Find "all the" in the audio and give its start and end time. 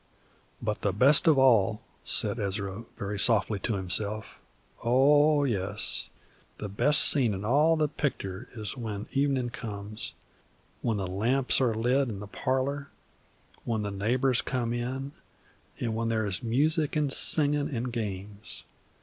7.45-7.87